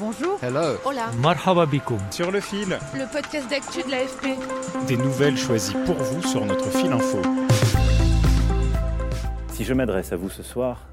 Bonjour. 0.00 0.38
Hello. 0.42 0.78
Hola. 0.86 1.10
Marhaba. 1.20 1.66
Sur 2.10 2.30
le 2.30 2.40
fil, 2.40 2.78
Le 2.94 3.12
podcast 3.12 3.50
d'actu 3.50 3.82
de 3.82 3.90
l'AFP. 3.90 4.28
des 4.86 4.96
nouvelles 4.96 5.36
choisies 5.36 5.76
pour 5.84 5.96
vous 5.96 6.22
sur 6.22 6.46
notre 6.46 6.70
fil 6.70 6.90
info. 6.90 7.20
Si 9.52 9.62
je 9.62 9.74
m'adresse 9.74 10.10
à 10.12 10.16
vous 10.16 10.30
ce 10.30 10.42
soir, 10.42 10.86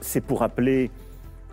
c'est 0.00 0.20
pour 0.20 0.42
appeler 0.42 0.90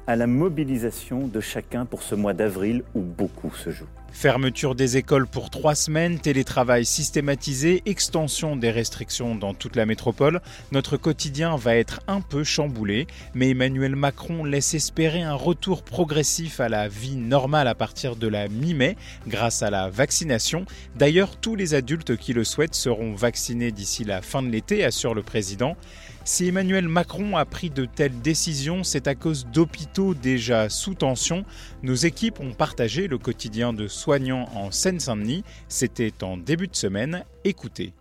à 0.07 0.15
la 0.15 0.25
mobilisation 0.25 1.27
de 1.27 1.39
chacun 1.39 1.85
pour 1.85 2.01
ce 2.01 2.15
mois 2.15 2.33
d'avril 2.33 2.81
où 2.95 3.01
beaucoup 3.01 3.51
se 3.53 3.69
joue. 3.69 3.85
Fermeture 4.11 4.73
des 4.73 4.97
écoles 4.97 5.27
pour 5.27 5.51
trois 5.51 5.75
semaines, 5.75 6.17
télétravail 6.17 6.85
systématisé, 6.85 7.83
extension 7.85 8.55
des 8.55 8.71
restrictions 8.71 9.35
dans 9.35 9.53
toute 9.53 9.75
la 9.75 9.85
métropole, 9.85 10.41
notre 10.71 10.97
quotidien 10.97 11.55
va 11.55 11.75
être 11.75 12.01
un 12.07 12.21
peu 12.21 12.43
chamboulé, 12.43 13.05
mais 13.35 13.51
Emmanuel 13.51 13.95
Macron 13.95 14.43
laisse 14.43 14.73
espérer 14.73 15.21
un 15.21 15.35
retour 15.35 15.83
progressif 15.83 16.59
à 16.59 16.67
la 16.67 16.87
vie 16.87 17.15
normale 17.15 17.67
à 17.67 17.75
partir 17.75 18.15
de 18.15 18.27
la 18.27 18.47
mi-mai 18.47 18.97
grâce 19.27 19.61
à 19.61 19.69
la 19.69 19.89
vaccination. 19.89 20.65
D'ailleurs, 20.95 21.37
tous 21.37 21.55
les 21.55 21.75
adultes 21.75 22.17
qui 22.17 22.33
le 22.33 22.43
souhaitent 22.43 22.75
seront 22.75 23.13
vaccinés 23.13 23.71
d'ici 23.71 24.03
la 24.03 24.23
fin 24.23 24.41
de 24.41 24.49
l'été, 24.49 24.83
assure 24.83 25.13
le 25.13 25.21
président. 25.21 25.77
Si 26.27 26.45
Emmanuel 26.45 26.89
Macron 26.89 27.37
a 27.37 27.45
pris 27.45 27.69
de 27.69 27.85
telles 27.85 28.19
décisions, 28.19 28.83
c'est 28.83 29.07
à 29.07 29.15
cause 29.15 29.45
d'hôpitaux 29.45 30.13
déjà 30.13 30.67
sous 30.67 30.93
tension. 30.93 31.45
Nos 31.83 31.95
équipes 31.95 32.41
ont 32.41 32.51
partagé 32.51 33.07
le 33.07 33.17
quotidien 33.17 33.71
de 33.71 33.87
soignants 33.97 34.47
en 34.55 34.71
Seine-Saint-Denis. 34.71 35.43
C'était 35.67 36.23
en 36.23 36.37
début 36.37 36.67
de 36.67 36.75
semaine. 36.75 37.23
Écoutez. 37.43 37.93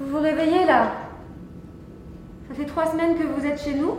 Vous 0.00 0.10
vous 0.10 0.20
réveillez 0.20 0.64
là 0.64 0.92
Ça 2.48 2.54
fait 2.54 2.66
trois 2.66 2.90
semaines 2.90 3.16
que 3.16 3.24
vous 3.24 3.46
êtes 3.46 3.60
chez 3.60 3.74
nous 3.74 3.94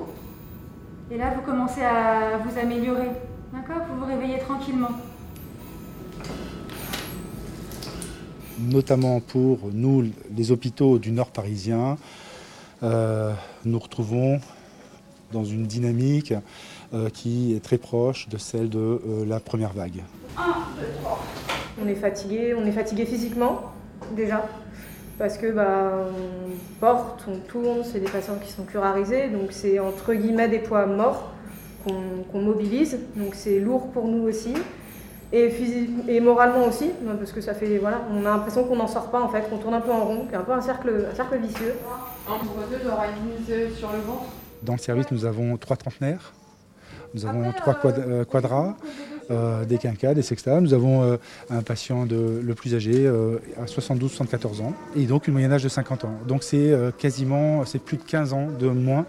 Et 1.11 1.17
là, 1.17 1.33
vous 1.35 1.41
commencez 1.41 1.81
à 1.81 2.37
vous 2.43 2.57
améliorer. 2.59 3.09
D'accord? 3.53 3.85
Vous 3.89 3.99
vous 3.99 4.05
réveillez 4.05 4.39
tranquillement. 4.39 4.91
notamment 8.59 9.19
pour 9.19 9.59
nous, 9.73 10.11
les 10.35 10.51
hôpitaux 10.51 10.99
du 10.99 11.11
nord 11.11 11.31
parisien, 11.31 11.97
euh, 12.83 13.33
nous 13.65 13.79
retrouvons 13.79 14.39
dans 15.31 15.45
une 15.45 15.65
dynamique 15.65 16.33
euh, 16.93 17.09
qui 17.09 17.53
est 17.53 17.59
très 17.63 17.77
proche 17.77 18.27
de 18.29 18.37
celle 18.37 18.69
de 18.69 18.79
euh, 18.79 19.25
la 19.25 19.39
première 19.39 19.73
vague. 19.73 20.01
On 21.81 21.87
est 21.87 21.95
fatigué, 21.95 22.55
on 22.57 22.65
est 22.65 22.71
fatigué 22.71 23.05
physiquement 23.05 23.71
déjà 24.15 24.45
parce 25.17 25.37
que 25.37 25.51
bah, 25.51 25.91
on 26.07 26.79
porte, 26.79 27.25
on 27.27 27.37
tourne, 27.39 27.83
c'est 27.83 27.99
des 27.99 28.09
patients 28.09 28.37
qui 28.41 28.51
sont 28.51 28.63
plurarisés, 28.63 29.27
donc 29.27 29.51
c'est 29.51 29.77
entre 29.79 30.13
guillemets 30.13 30.47
des 30.47 30.59
poids 30.59 30.85
morts 30.85 31.31
qu'on 32.31 32.41
mobilise, 32.41 32.97
donc 33.15 33.35
c'est 33.35 33.59
lourd 33.59 33.87
pour 33.91 34.05
nous 34.05 34.23
aussi. 34.27 34.53
Et, 35.31 36.19
moralement 36.21 36.65
aussi, 36.65 36.85
hein, 37.07 37.15
parce 37.19 37.31
que 37.31 37.41
ça 37.41 37.53
fait, 37.53 37.77
voilà, 37.77 38.01
on 38.11 38.21
a 38.25 38.29
l'impression 38.29 38.63
qu'on 38.63 38.77
n'en 38.77 38.87
sort 38.87 39.11
pas 39.11 39.21
en 39.21 39.29
fait, 39.29 39.47
qu'on 39.47 39.57
tourne 39.57 39.75
un 39.75 39.81
peu 39.81 39.91
en 39.91 40.03
rond, 40.05 40.23
qu'il 40.23 40.31
y 40.31 40.35
a 40.35 40.39
un 40.39 40.43
peu 40.43 40.53
un 40.53 40.61
cercle, 40.61 41.07
un 41.11 41.15
cercle 41.15 41.37
vicieux. 41.37 41.75
sur 43.77 43.91
le 43.91 43.99
ventre? 43.99 44.23
Dans 44.63 44.73
le 44.73 44.79
service, 44.79 45.11
nous 45.11 45.25
avons 45.25 45.55
trois 45.57 45.75
trentenaires, 45.77 46.33
nous 47.13 47.25
avons 47.25 47.51
trois 47.51 47.75
quad- 47.75 47.99
euh, 47.99 48.25
quadras, 48.25 48.75
euh, 49.31 49.65
des 49.65 49.77
quinquas, 49.77 50.13
des 50.13 50.21
sextas. 50.21 50.59
Nous 50.61 50.73
avons 50.73 51.03
euh, 51.03 51.17
un 51.49 51.61
patient 51.61 52.05
de, 52.05 52.41
le 52.43 52.55
plus 52.55 52.75
âgé 52.75 53.05
euh, 53.05 53.37
à 53.57 53.65
72-74 53.65 54.61
ans 54.61 54.73
et 54.95 55.05
donc 55.05 55.27
une 55.27 55.33
moyenne 55.33 55.51
âge 55.51 55.63
de 55.63 55.69
50 55.69 56.05
ans. 56.05 56.13
Donc 56.27 56.43
c'est 56.43 56.73
quasiment, 56.97 57.65
c'est 57.65 57.79
plus 57.79 57.97
de 57.97 58.03
15 58.03 58.33
ans 58.33 58.47
de 58.47 58.67
moins 58.67 59.05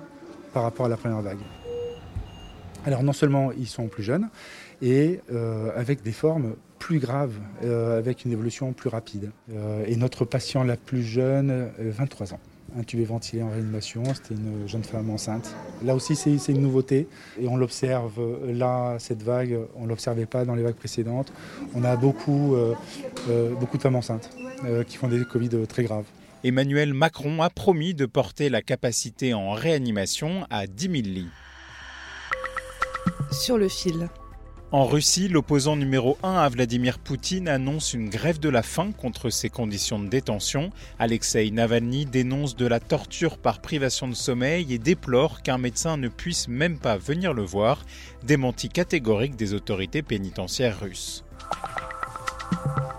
par 0.53 0.63
rapport 0.63 0.87
à 0.87 0.89
la 0.89 0.97
première 0.97 1.21
vague. 1.23 1.39
Alors 2.85 3.03
non 3.03 3.13
seulement 3.13 3.53
ils 3.53 3.67
sont 3.67 3.89
plus 3.89 4.03
jeunes, 4.03 4.29
et 4.83 5.21
avec 5.77 6.03
des 6.03 6.13
formes 6.13 6.55
plus 6.79 6.99
graves, 6.99 7.35
avec 7.63 8.25
une 8.25 8.33
évolution 8.33 8.73
plus 8.73 8.89
rapide. 8.89 9.31
Et 9.87 9.97
notre 9.97 10.25
patient 10.25 10.65
la 10.65 10.77
plus 10.77 11.03
jeune, 11.03 11.51
euh, 11.51 11.71
23 11.79 12.35
ans, 12.35 12.41
intubée 12.79 13.05
ventilée 13.05 13.43
en 13.43 13.51
réanimation, 13.51 14.03
c'était 14.15 14.35
une 14.35 14.69
jeune 14.69 14.85
femme 14.85 15.11
enceinte. 15.11 15.55
Là 15.85 15.95
aussi 15.95 16.17
c'est 16.17 16.53
une 16.53 16.63
nouveauté, 16.63 17.09
et 17.41 17.49
on 17.49 17.57
l'observe 17.57 18.19
euh, 18.19 18.53
là, 18.53 18.97
cette 18.99 19.23
vague, 19.23 19.59
on 19.77 19.85
ne 19.85 19.89
l'observait 19.89 20.27
pas 20.27 20.45
dans 20.45 20.55
les 20.55 20.63
vagues 20.63 20.77
précédentes. 20.77 21.33
On 21.75 21.85
a 21.85 21.97
beaucoup, 21.97 22.55
euh, 22.55 22.75
euh, 23.29 23.55
beaucoup 23.55 23.77
de 23.77 23.83
femmes 23.83 23.97
enceintes 23.97 24.31
euh, 24.65 24.85
qui 24.85 24.97
font 24.97 25.09
des 25.09 25.25
Covid 25.25 25.67
très 25.69 25.85
graves. 25.85 26.05
Emmanuel 26.43 26.95
Macron 26.95 27.43
a 27.43 27.51
promis 27.51 27.95
de 27.95 28.07
porter 28.07 28.49
la 28.49 28.63
capacité 28.63 29.35
en 29.35 29.53
réanimation 29.53 30.47
à 30.51 30.67
10 30.67 30.83
000 30.83 30.95
lits. 31.03 31.29
Sur 33.31 33.59
le 33.59 33.69
fil. 33.69 34.09
En 34.73 34.87
Russie, 34.87 35.27
l'opposant 35.27 35.75
numéro 35.75 36.17
1 36.23 36.33
à 36.33 36.49
Vladimir 36.49 37.01
Poutine 37.01 37.49
annonce 37.49 37.93
une 37.93 38.09
grève 38.09 38.39
de 38.39 38.49
la 38.49 38.63
faim 38.63 38.93
contre 38.97 39.29
ses 39.29 39.51
conditions 39.51 39.99
de 39.99 40.07
détention. 40.07 40.71
Alexei 41.01 41.51
Navalny 41.51 42.07
dénonce 42.07 42.55
de 42.55 42.67
la 42.67 42.79
torture 42.79 43.39
par 43.39 43.61
privation 43.63 44.07
de 44.07 44.15
sommeil 44.15 44.73
et 44.73 44.79
déplore 44.79 45.43
qu'un 45.43 45.59
médecin 45.59 45.97
ne 45.97 46.07
puisse 46.07 46.47
même 46.47 46.79
pas 46.79 46.97
venir 46.99 47.33
le 47.33 47.43
voir. 47.43 47.85
Démenti 48.23 48.69
catégorique 48.69 49.35
des 49.35 49.55
autorités 49.55 50.03
pénitentiaires 50.03 50.79
russes. 50.79 51.25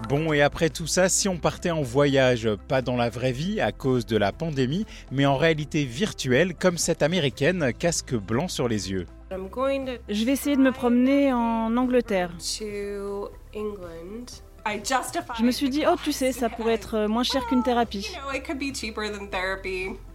Bon, 0.10 0.34
et 0.34 0.42
après 0.42 0.70
tout 0.70 0.88
ça, 0.88 1.08
si 1.08 1.30
on 1.30 1.38
partait 1.38 1.72
en 1.72 1.84
voyage, 1.84 2.50
pas 2.68 2.82
dans 2.82 2.98
la 2.98 3.10
vraie 3.10 3.32
vie 3.32 3.62
à 3.62 3.72
cause 3.72 4.06
de 4.06 4.18
la 4.18 4.34
pandémie, 4.34 4.86
mais 5.10 5.26
en 5.26 5.38
réalité 5.38 5.86
virtuelle, 5.86 6.54
comme 6.54 6.78
cette 6.78 7.02
américaine, 7.02 7.72
casque 7.72 8.16
blanc 8.16 8.50
sur 8.50 8.68
les 8.68 8.92
yeux. 8.92 9.06
Je 9.32 10.26
vais 10.26 10.34
essayer 10.34 10.58
de 10.58 10.62
me 10.62 10.74
promener 10.74 11.32
en 11.32 11.78
Angleterre. 11.78 12.32
Je 15.38 15.44
me 15.44 15.52
suis 15.52 15.70
dit, 15.70 15.84
oh 15.90 15.96
tu 16.04 16.12
sais, 16.12 16.32
ça 16.34 16.50
pourrait 16.50 16.74
être 16.74 17.08
moins 17.08 17.24
cher 17.24 17.46
qu'une 17.46 17.64
thérapie. 17.64 18.12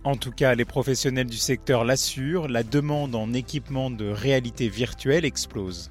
En 0.04 0.16
tout 0.16 0.30
cas, 0.30 0.54
les 0.54 0.64
professionnels 0.64 1.26
du 1.26 1.38
secteur 1.38 1.84
l'assurent, 1.84 2.48
la 2.48 2.62
demande 2.62 3.14
en 3.14 3.32
équipement 3.32 3.90
de 3.90 4.08
réalité 4.08 4.68
virtuelle 4.68 5.24
explose. 5.24 5.90